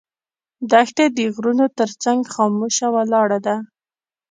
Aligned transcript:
دښته 0.71 1.05
د 1.17 1.19
غرونو 1.35 1.65
تر 1.77 1.89
څنګ 2.03 2.21
خاموشه 2.33 2.87
ولاړه 2.95 3.39
ده. 3.45 3.55